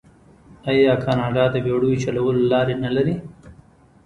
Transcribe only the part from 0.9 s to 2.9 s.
کاناډا د بیړیو چلولو لارې